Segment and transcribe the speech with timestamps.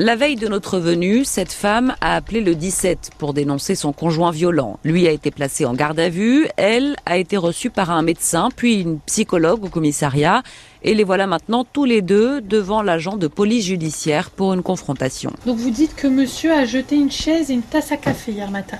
[0.00, 4.30] La veille de notre venue, cette femme a appelé le 17 pour dénoncer son conjoint
[4.30, 4.78] violent.
[4.84, 8.48] Lui a été placé en garde à vue, elle a été reçue par un médecin
[8.54, 10.44] puis une psychologue au commissariat.
[10.84, 15.32] Et les voilà maintenant tous les deux devant l'agent de police judiciaire pour une confrontation.
[15.46, 18.52] Donc vous dites que monsieur a jeté une chaise et une tasse à café hier
[18.52, 18.78] matin.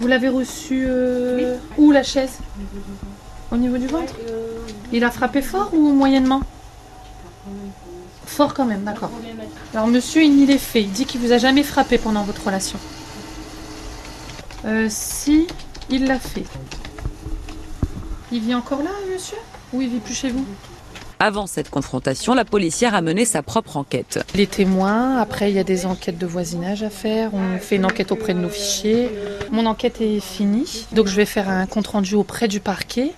[0.00, 2.40] Vous l'avez reçu euh, où la chaise?
[3.52, 4.14] Au niveau du ventre?
[4.92, 6.42] Il a frappé fort ou moyennement?
[8.26, 9.10] Fort quand même, d'accord.
[9.74, 10.84] Alors monsieur, il nie les faits.
[10.84, 12.78] Il dit qu'il vous a jamais frappé pendant votre relation.
[14.64, 15.46] Euh, si,
[15.90, 16.44] il l'a fait.
[18.32, 19.38] Il vit encore là, monsieur?
[19.72, 20.44] Ou il vit plus chez vous?
[21.22, 24.24] Avant cette confrontation, la policière a mené sa propre enquête.
[24.34, 27.84] Les témoins, après il y a des enquêtes de voisinage à faire, on fait une
[27.84, 29.10] enquête auprès de nos fichiers.
[29.50, 33.12] Mon enquête est finie, donc je vais faire un compte rendu auprès du parquet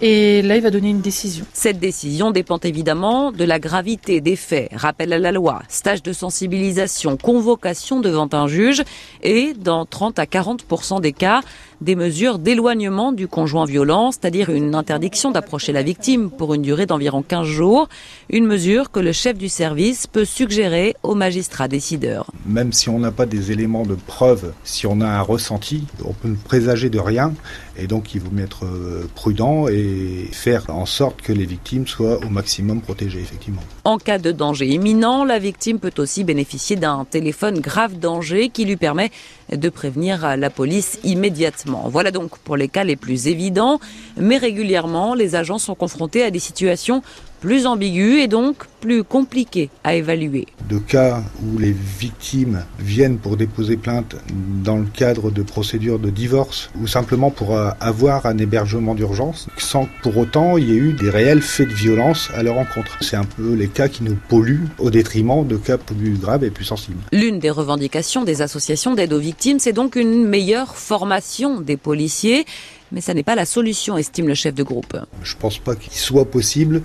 [0.00, 1.44] et là il va donner une décision.
[1.52, 6.12] Cette décision dépend évidemment de la gravité des faits, rappel à la loi, stage de
[6.12, 8.82] sensibilisation, convocation devant un juge
[9.22, 11.40] et dans 30 à 40% des cas,
[11.80, 16.86] des mesures d'éloignement du conjoint violent, c'est-à-dire une interdiction d'approcher la victime pour une durée
[16.86, 17.88] d'environ 15 jours,
[18.30, 22.30] une mesure que le chef du service peut suggérer au magistrat décideur.
[22.46, 26.12] Même si on n'a pas des éléments de preuve, si on a un ressenti, on
[26.12, 27.32] peut ne présager de rien
[27.76, 29.87] et donc il vaut mieux être euh, prudent et
[30.32, 33.62] faire en sorte que les victimes soient au maximum protégées effectivement.
[33.84, 38.64] En cas de danger imminent, la victime peut aussi bénéficier d'un téléphone grave danger qui
[38.64, 39.10] lui permet
[39.52, 41.88] de prévenir la police immédiatement.
[41.88, 43.80] Voilà donc pour les cas les plus évidents,
[44.16, 47.02] mais régulièrement, les agents sont confrontés à des situations
[47.40, 50.46] plus ambiguës et donc plus compliquées à évaluer.
[50.68, 54.16] De cas où les victimes viennent pour déposer plainte
[54.64, 59.84] dans le cadre de procédures de divorce ou simplement pour avoir un hébergement d'urgence sans
[59.84, 62.98] que pour autant il y ait eu des réels faits de violence à leur encontre.
[63.00, 66.50] C'est un peu les cas qui nous polluent au détriment de cas plus graves et
[66.50, 66.98] plus sensibles.
[67.12, 72.44] L'une des revendications des associations d'aide aux victimes, c'est donc une meilleure formation des policiers.
[72.90, 74.96] Mais ça n'est pas la solution, estime le chef de groupe.
[75.22, 76.82] Je ne pense pas qu'il soit possible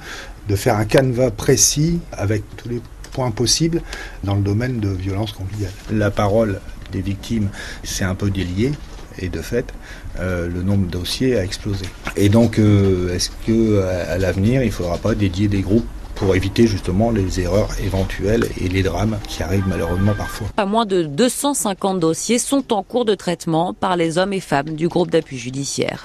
[0.49, 2.81] de faire un canevas précis avec tous les
[3.13, 3.81] points possibles
[4.23, 5.71] dans le domaine de violence conjugale.
[5.91, 6.59] La parole
[6.91, 7.49] des victimes,
[7.83, 8.73] c'est un peu délié.
[9.19, 9.73] Et de fait,
[10.19, 11.85] euh, le nombre de dossiers a explosé.
[12.17, 16.35] Et donc, euh, est-ce que à, l'avenir, il ne faudra pas dédier des groupes pour
[16.35, 20.47] éviter justement les erreurs éventuelles et les drames qui arrivent malheureusement parfois.
[20.55, 24.75] Pas moins de 250 dossiers sont en cours de traitement par les hommes et femmes
[24.75, 26.01] du groupe d'appui judiciaire.